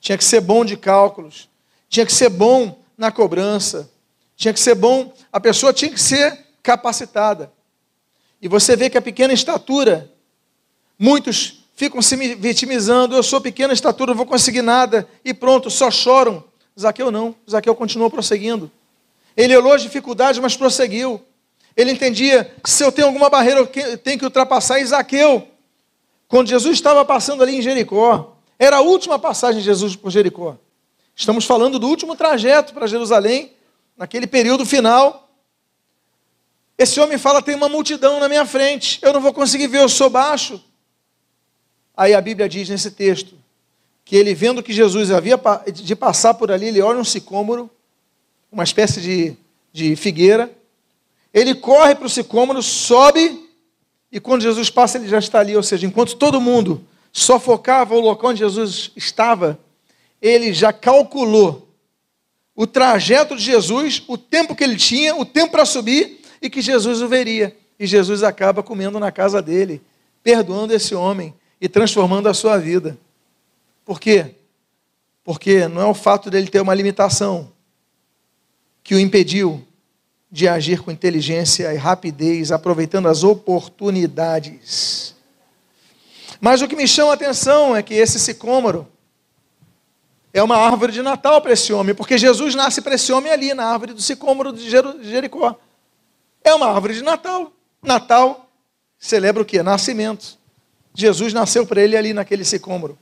[0.00, 1.50] tinha que ser bom de cálculos,
[1.90, 3.90] tinha que ser bom na cobrança,
[4.34, 7.52] tinha que ser bom, a pessoa tinha que ser capacitada.
[8.44, 10.12] E você vê que a pequena estatura,
[10.98, 15.90] muitos ficam se vitimizando, eu sou pequena estatura, não vou conseguir nada, e pronto, só
[15.90, 16.44] choram.
[16.78, 18.70] Zaqueu não, Zaqueu continuou prosseguindo.
[19.34, 21.22] Ele olhou as dificuldades, mas prosseguiu.
[21.74, 24.78] Ele entendia que se eu tenho alguma barreira, eu tenho que ultrapassar.
[24.78, 25.48] Isaqueu,
[26.28, 30.58] quando Jesus estava passando ali em Jericó, Era a última passagem de Jesus por Jericó.
[31.16, 33.52] Estamos falando do último trajeto para Jerusalém,
[33.96, 35.23] naquele período final.
[36.76, 39.88] Esse homem fala: tem uma multidão na minha frente, eu não vou conseguir ver, eu
[39.88, 40.62] sou baixo.
[41.96, 43.34] Aí a Bíblia diz nesse texto
[44.04, 45.40] que ele, vendo que Jesus havia
[45.72, 47.70] de passar por ali, ele olha um sicômoro,
[48.50, 49.36] uma espécie de,
[49.72, 50.50] de figueira,
[51.32, 53.48] ele corre para o sicômoro, sobe,
[54.12, 55.56] e quando Jesus passa, ele já está ali.
[55.56, 59.58] Ou seja, enquanto todo mundo só focava o local onde Jesus estava,
[60.20, 61.68] ele já calculou
[62.54, 66.60] o trajeto de Jesus, o tempo que ele tinha, o tempo para subir e que
[66.60, 67.56] Jesus o veria.
[67.80, 69.80] E Jesus acaba comendo na casa dele,
[70.22, 72.98] perdoando esse homem e transformando a sua vida.
[73.82, 74.34] Por quê?
[75.24, 77.50] Porque não é o fato dele ter uma limitação
[78.82, 79.66] que o impediu
[80.30, 85.14] de agir com inteligência e rapidez, aproveitando as oportunidades.
[86.40, 88.86] Mas o que me chama a atenção é que esse sicômoro
[90.30, 93.54] é uma árvore de Natal para esse homem, porque Jesus nasce para esse homem ali,
[93.54, 95.58] na árvore do sicômoro de Jericó.
[96.44, 97.50] É uma árvore de Natal.
[97.82, 98.50] Natal
[98.98, 99.62] celebra o quê?
[99.62, 100.38] Nascimento.
[100.94, 102.98] Jesus nasceu para ele ali naquele sicômoro.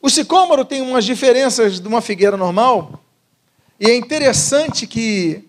[0.00, 3.02] O sicômoro tem umas diferenças de uma figueira normal,
[3.80, 5.44] e é interessante que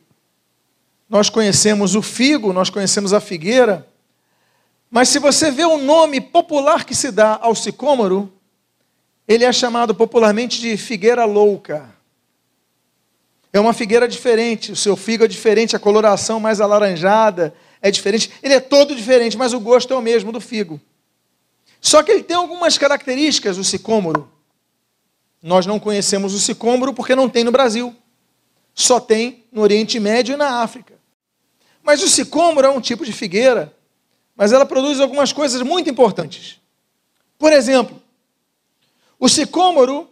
[1.08, 3.88] nós conhecemos o figo, nós conhecemos a figueira,
[4.90, 8.32] mas se você vê o nome popular que se dá ao sicômoro,
[9.28, 11.88] ele é chamado popularmente de figueira louca.
[13.52, 18.32] É uma figueira diferente, o seu figo é diferente, a coloração mais alaranjada é diferente.
[18.44, 20.80] Ele é todo diferente, mas o gosto é o mesmo do figo.
[21.82, 24.30] Só que ele tem algumas características, o sicômoro.
[25.42, 27.96] Nós não conhecemos o sicômoro porque não tem no Brasil.
[28.76, 30.94] Só tem no Oriente Médio e na África.
[31.82, 33.74] Mas o sicômoro é um tipo de figueira,
[34.36, 36.60] mas ela produz algumas coisas muito importantes.
[37.38, 38.02] Por exemplo,
[39.18, 40.10] o sicômoro,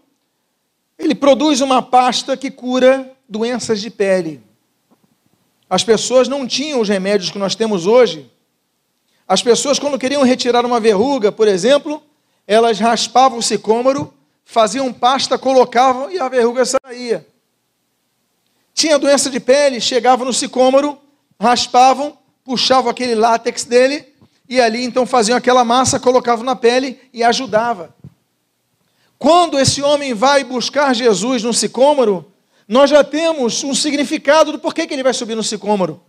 [0.97, 4.41] ele produz uma pasta que cura doenças de pele.
[5.69, 8.31] As pessoas não tinham os remédios que nós temos hoje.
[9.27, 12.01] As pessoas, quando queriam retirar uma verruga, por exemplo,
[12.47, 14.13] elas raspavam o sicômoro
[14.47, 17.27] faziam pasta, colocavam e a verruga saía.
[18.73, 20.97] Tinha doença de pele, chegavam no sicômoro,
[21.37, 24.07] raspavam, puxavam aquele látex dele
[24.47, 27.93] e ali então faziam aquela massa, colocavam na pele e ajudava.
[29.19, 32.31] Quando esse homem vai buscar Jesus no sicômoro,
[32.67, 36.01] nós já temos um significado do porquê que ele vai subir no sicômoro.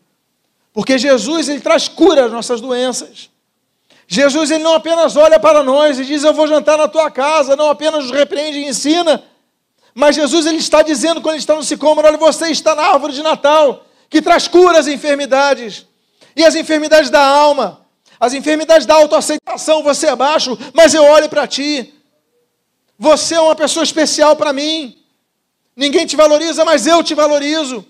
[0.73, 3.31] Porque Jesus ele traz cura às nossas doenças.
[4.07, 7.55] Jesus ele não apenas olha para nós e diz: Eu vou jantar na tua casa,
[7.55, 9.23] não apenas nos repreende e ensina,
[9.95, 13.13] mas Jesus ele está dizendo quando ele está no sicômoro: Olha, você está na árvore
[13.13, 15.87] de Natal, que traz cura às enfermidades,
[16.35, 17.87] e as enfermidades da alma,
[18.19, 19.83] as enfermidades da autoaceitação.
[19.83, 21.95] Você é baixo, mas eu olho para ti.
[22.99, 24.98] Você é uma pessoa especial para mim.
[25.79, 27.87] Ninguém te valoriza, mas eu te valorizo.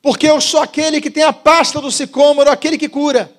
[0.00, 3.34] Porque eu sou aquele que tem a pasta do sicômoro, aquele que cura.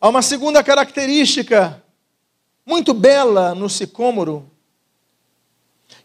[0.00, 1.84] Há uma segunda característica
[2.64, 4.50] muito bela no sicômoro,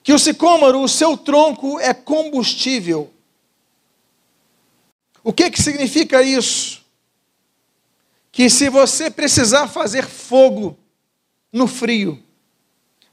[0.03, 3.09] que o sicômoro, o seu tronco é combustível.
[5.23, 6.83] O que, que significa isso?
[8.33, 10.77] Que se você precisar fazer fogo
[11.53, 12.21] no frio,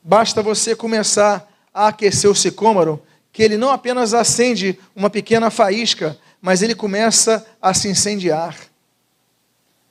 [0.03, 6.19] basta você começar a aquecer o sicômoro, que ele não apenas acende uma pequena faísca,
[6.41, 8.57] mas ele começa a se incendiar.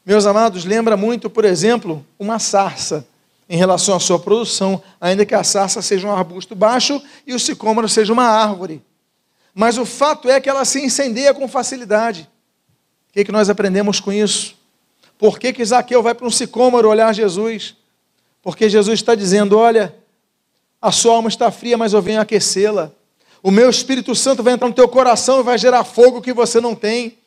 [0.05, 3.07] Meus amados, lembra muito, por exemplo, uma sarça
[3.49, 7.39] em relação à sua produção, ainda que a sarça seja um arbusto baixo e o
[7.39, 8.81] sicômoro seja uma árvore.
[9.53, 12.29] Mas o fato é que ela se incendeia com facilidade.
[13.09, 14.55] O que, é que nós aprendemos com isso?
[15.17, 17.75] Por que, que Zaqueu vai para um sicômoro olhar Jesus?
[18.41, 19.93] Porque Jesus está dizendo: olha,
[20.81, 22.91] a sua alma está fria, mas eu venho aquecê-la.
[23.43, 26.59] O meu Espírito Santo vai entrar no teu coração e vai gerar fogo que você
[26.59, 27.17] não tem.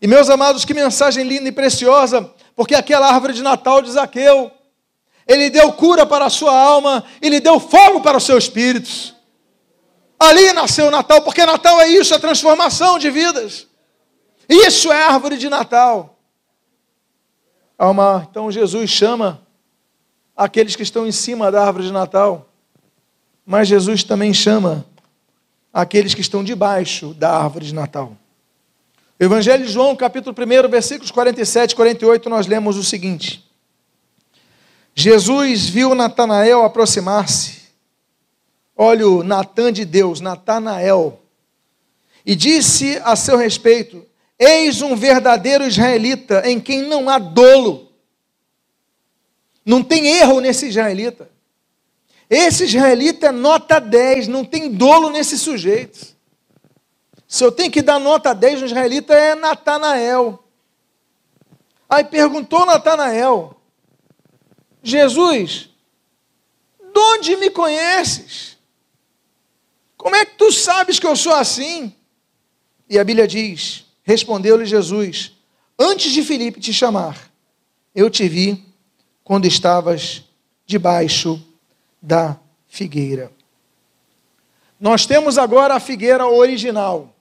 [0.00, 4.50] E meus amados, que mensagem linda e preciosa, porque aquela árvore de Natal de Zaqueu,
[5.26, 9.14] ele deu cura para a sua alma, ele deu fogo para os seus espíritos.
[10.18, 13.66] Ali nasceu o Natal, porque Natal é isso, é transformação de vidas.
[14.48, 16.18] Isso é árvore de Natal.
[18.30, 19.40] Então Jesus chama
[20.36, 22.48] aqueles que estão em cima da árvore de Natal,
[23.48, 24.84] mas Jesus também chama
[25.72, 28.14] aqueles que estão debaixo da árvore de Natal.
[29.18, 33.42] Evangelho de João, capítulo 1, versículos 47 e 48, nós lemos o seguinte:
[34.94, 37.62] Jesus viu Natanael aproximar-se.
[38.76, 41.18] Olha o Natan de Deus, Natanael.
[42.26, 44.04] E disse a seu respeito:
[44.38, 47.90] Eis um verdadeiro israelita em quem não há dolo.
[49.64, 51.37] Não tem erro nesse israelita.
[52.30, 56.16] Esse israelita é nota 10, não tem dolo nesse sujeito.
[57.26, 60.42] Se eu tenho que dar nota 10 no israelita, é Natanael.
[61.88, 63.58] Aí perguntou Natanael:
[64.82, 65.70] Jesus,
[66.80, 68.58] de onde me conheces?
[69.96, 71.94] Como é que tu sabes que eu sou assim?
[72.88, 75.32] E a Bíblia diz: Respondeu-lhe Jesus:
[75.78, 77.30] Antes de Filipe te chamar,
[77.94, 78.64] eu te vi
[79.24, 80.24] quando estavas
[80.66, 81.42] debaixo
[82.00, 82.38] da
[82.68, 83.30] figueira.
[84.80, 87.14] Nós temos agora a figueira original.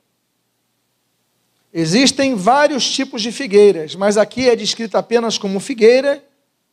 [1.74, 6.24] Existem vários tipos de figueiras, mas aqui é descrita apenas como figueira,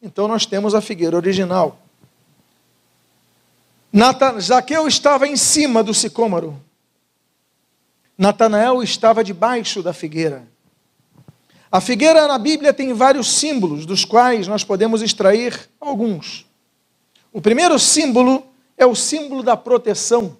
[0.02, 1.78] então nós temos a figueira original.
[3.92, 6.60] Nata, Zaqueu estava em cima do sicômoro.
[8.16, 10.46] Natanael estava debaixo da figueira.
[11.70, 16.46] A figueira na Bíblia tem vários símbolos, dos quais nós podemos extrair alguns.
[17.34, 18.46] O primeiro símbolo
[18.78, 20.38] é o símbolo da proteção.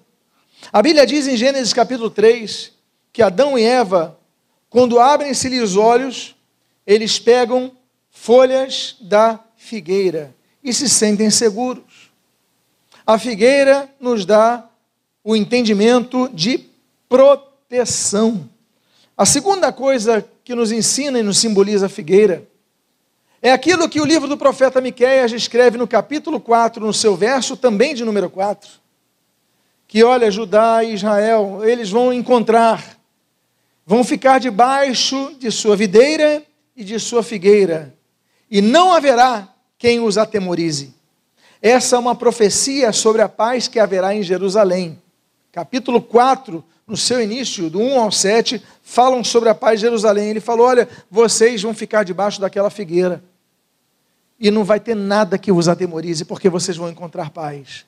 [0.71, 2.71] A Bíblia diz em Gênesis capítulo 3
[3.11, 4.17] que Adão e Eva,
[4.69, 6.37] quando abrem-se-lhe os olhos,
[6.87, 7.73] eles pegam
[8.09, 10.33] folhas da figueira
[10.63, 12.09] e se sentem seguros.
[13.05, 14.65] A figueira nos dá
[15.21, 16.63] o entendimento de
[17.09, 18.49] proteção.
[19.17, 22.47] A segunda coisa que nos ensina e nos simboliza a figueira
[23.45, 27.55] é aquilo que o livro do profeta Miqueias escreve no capítulo 4, no seu verso
[27.55, 28.67] também de número 4.
[29.87, 32.97] Que olha, Judá e Israel, eles vão encontrar,
[33.85, 36.41] vão ficar debaixo de sua videira
[36.75, 37.93] e de sua figueira,
[38.49, 40.95] e não haverá quem os atemorize.
[41.61, 44.99] Essa é uma profecia sobre a paz que haverá em Jerusalém.
[45.51, 50.31] Capítulo 4, no seu início, do 1 ao 7, falam sobre a paz de Jerusalém.
[50.31, 53.23] Ele falou: Olha, vocês vão ficar debaixo daquela figueira
[54.39, 57.85] e não vai ter nada que os atemorize, porque vocês vão encontrar paz.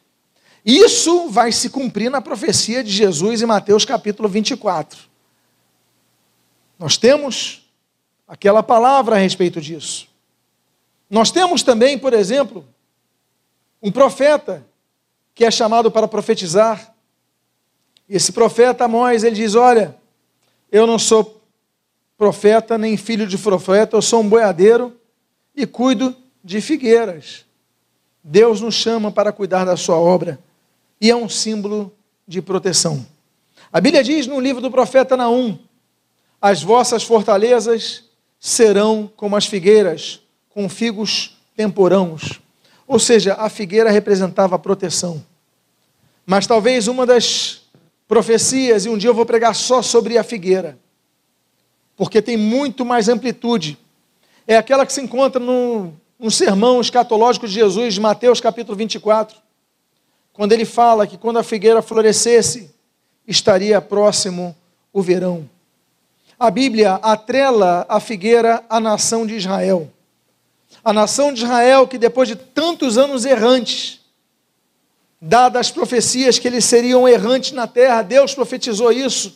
[0.65, 4.99] Isso vai se cumprir na profecia de Jesus em Mateus capítulo 24.
[6.77, 7.69] Nós temos
[8.27, 10.07] aquela palavra a respeito disso.
[11.09, 12.65] Nós temos também, por exemplo,
[13.81, 14.65] um profeta
[15.33, 16.93] que é chamado para profetizar.
[18.09, 19.95] Esse profeta Amós, ele diz: Olha,
[20.71, 21.41] eu não sou
[22.17, 24.99] profeta nem filho de profeta, eu sou um boiadeiro
[25.55, 27.45] e cuido de figueiras.
[28.23, 30.39] Deus nos chama para cuidar da sua obra
[30.99, 31.93] e é um símbolo
[32.27, 33.05] de proteção.
[33.71, 35.57] A Bíblia diz no livro do profeta Naum:
[36.41, 38.03] As vossas fortalezas
[38.39, 42.41] serão como as figueiras, com figos temporãos.
[42.87, 45.23] Ou seja, a figueira representava a proteção.
[46.25, 47.61] Mas talvez uma das
[48.07, 50.77] profecias, e um dia eu vou pregar só sobre a figueira,
[51.95, 53.77] porque tem muito mais amplitude,
[54.45, 59.37] é aquela que se encontra no um sermão escatológico de Jesus, de Mateus capítulo 24,
[60.33, 62.73] quando ele fala que quando a figueira florescesse,
[63.27, 64.55] estaria próximo
[64.91, 65.47] o verão.
[66.39, 69.91] A Bíblia atrela a figueira à nação de Israel.
[70.83, 73.99] A nação de Israel que depois de tantos anos errantes,
[75.19, 79.35] dadas as profecias que eles seriam errantes na terra, Deus profetizou isso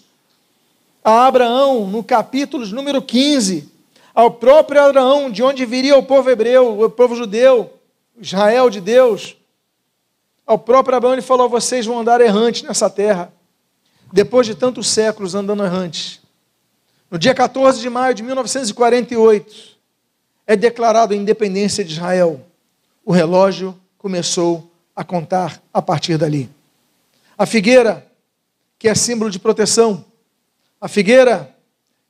[1.04, 3.68] a Abraão no capítulo número 15,
[4.14, 7.74] ao próprio Abraão, de onde viria o povo hebreu, o povo judeu,
[8.20, 9.36] Israel de Deus.
[10.46, 13.32] Ao próprio Abraão ele falou: vocês vão andar errantes nessa terra,
[14.12, 16.20] depois de tantos séculos andando errantes.
[17.10, 19.78] No dia 14 de maio de 1948,
[20.48, 22.40] é declarado a independência de Israel.
[23.06, 26.50] O relógio começou a contar a partir dali.
[27.38, 28.06] A figueira,
[28.78, 30.06] que é símbolo de proteção,
[30.80, 31.56] a figueira,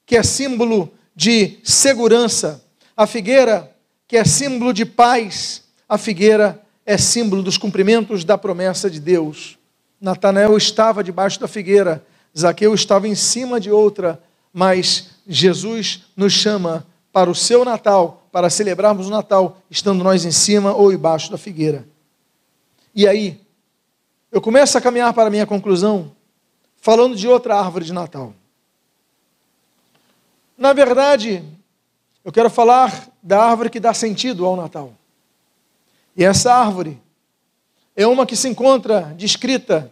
[0.05, 2.63] que é símbolo de segurança.
[2.95, 3.75] A figueira,
[4.07, 9.57] que é símbolo de paz, a figueira é símbolo dos cumprimentos da promessa de Deus.
[9.99, 12.03] Natanael estava debaixo da figueira,
[12.37, 14.21] Zaqueu estava em cima de outra,
[14.53, 20.31] mas Jesus nos chama para o seu Natal, para celebrarmos o Natal, estando nós em
[20.31, 21.85] cima ou embaixo da figueira.
[22.95, 23.39] E aí,
[24.31, 26.11] eu começo a caminhar para a minha conclusão,
[26.77, 28.33] falando de outra árvore de Natal.
[30.61, 31.43] Na verdade,
[32.23, 34.93] eu quero falar da árvore que dá sentido ao Natal.
[36.15, 37.01] E essa árvore
[37.95, 39.91] é uma que se encontra descrita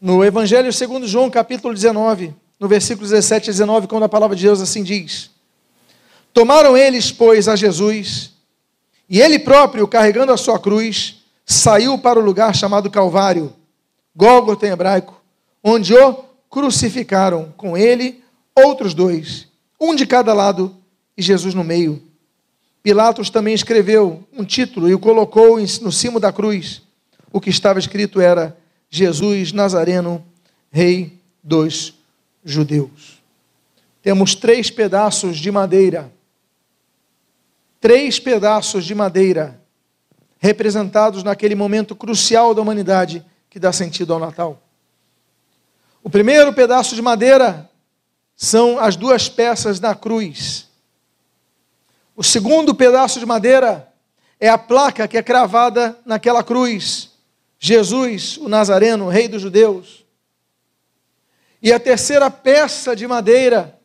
[0.00, 4.44] no Evangelho segundo João, capítulo 19, no versículo 17 e 19, quando a palavra de
[4.44, 5.32] Deus assim diz:
[6.32, 8.34] Tomaram eles, pois, a Jesus,
[9.10, 13.52] e ele próprio, carregando a sua cruz, saiu para o lugar chamado Calvário,
[14.14, 15.20] Gólgota em hebraico,
[15.60, 18.22] onde o crucificaram com ele
[18.54, 19.48] outros dois,
[19.80, 20.76] um de cada lado
[21.16, 22.02] e Jesus no meio.
[22.82, 26.82] Pilatos também escreveu um título e o colocou no cimo da cruz:
[27.32, 28.56] o que estava escrito era:
[28.90, 30.24] Jesus Nazareno,
[30.70, 31.94] Rei dos
[32.44, 33.22] Judeus.
[34.02, 36.12] Temos três pedaços de madeira,
[37.80, 39.60] três pedaços de madeira
[40.38, 44.62] representados naquele momento crucial da humanidade que dá sentido ao Natal.
[46.02, 47.70] O primeiro pedaço de madeira
[48.36, 50.68] são as duas peças da cruz.
[52.16, 53.92] O segundo pedaço de madeira
[54.38, 57.10] é a placa que é cravada naquela cruz.
[57.58, 60.04] Jesus, o Nazareno, Rei dos Judeus.
[61.62, 63.78] E a terceira peça de madeira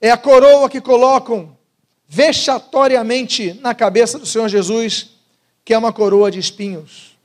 [0.00, 1.56] é a coroa que colocam
[2.08, 5.10] vexatoriamente na cabeça do Senhor Jesus,
[5.64, 7.16] que é uma coroa de espinhos.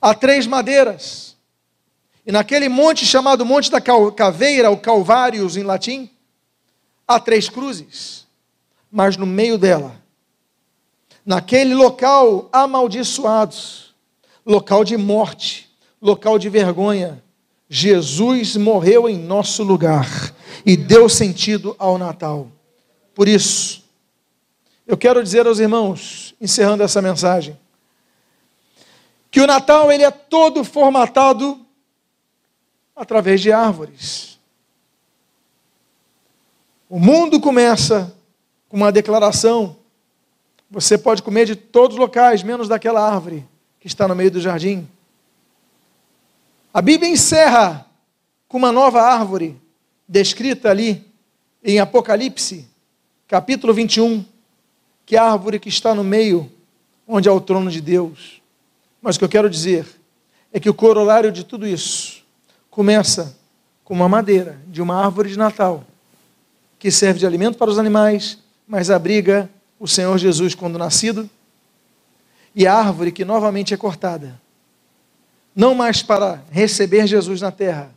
[0.00, 1.29] Há três madeiras.
[2.26, 6.10] E naquele monte chamado Monte da Caveira, o Calvários em latim,
[7.06, 8.26] há três cruzes.
[8.90, 9.94] Mas no meio dela,
[11.24, 13.54] naquele local amaldiçoado,
[14.44, 17.22] local de morte, local de vergonha,
[17.68, 20.34] Jesus morreu em nosso lugar
[20.66, 22.48] e deu sentido ao Natal.
[23.14, 23.84] Por isso,
[24.86, 27.56] eu quero dizer aos irmãos, encerrando essa mensagem,
[29.30, 31.64] que o Natal ele é todo formatado
[33.00, 34.38] através de árvores.
[36.86, 38.14] O mundo começa
[38.68, 39.74] com uma declaração:
[40.70, 43.46] você pode comer de todos os locais, menos daquela árvore
[43.80, 44.86] que está no meio do jardim.
[46.74, 47.86] A Bíblia encerra
[48.46, 49.58] com uma nova árvore,
[50.06, 51.02] descrita ali
[51.64, 52.68] em Apocalipse,
[53.26, 54.22] capítulo 21,
[55.06, 56.52] que é a árvore que está no meio,
[57.08, 58.42] onde é o trono de Deus.
[59.00, 59.86] Mas o que eu quero dizer
[60.52, 62.19] é que o corolário de tudo isso
[62.70, 63.36] começa
[63.84, 65.84] com uma madeira de uma árvore de Natal,
[66.78, 71.28] que serve de alimento para os animais, mas abriga o Senhor Jesus quando nascido,
[72.54, 74.40] e a árvore que novamente é cortada,
[75.54, 77.90] não mais para receber Jesus na terra,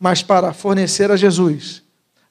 [0.00, 1.82] mas para fornecer a Jesus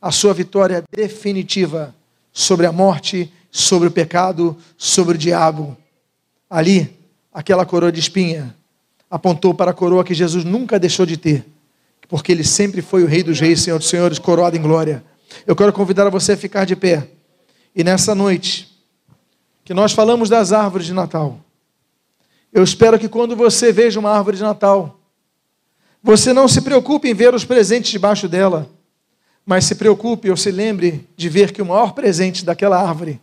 [0.01, 1.95] a sua vitória definitiva
[2.33, 5.77] sobre a morte, sobre o pecado, sobre o diabo.
[6.49, 6.99] Ali,
[7.31, 8.53] aquela coroa de espinha
[9.13, 11.45] apontou para a coroa que Jesus nunca deixou de ter,
[12.07, 15.03] porque ele sempre foi o Rei dos Reis, Senhor dos Senhores, coroado em glória.
[15.45, 17.07] Eu quero convidar você a ficar de pé.
[17.75, 18.75] E nessa noite,
[19.63, 21.39] que nós falamos das árvores de Natal,
[22.51, 24.99] eu espero que quando você veja uma árvore de Natal,
[26.01, 28.67] você não se preocupe em ver os presentes debaixo dela,
[29.45, 33.21] mas se preocupe ou se lembre de ver que o maior presente daquela árvore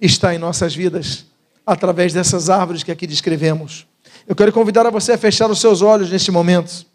[0.00, 1.26] está em nossas vidas,
[1.66, 3.89] através dessas árvores que aqui descrevemos.
[4.30, 6.86] Eu quero convidar a você a fechar os seus olhos neste momento.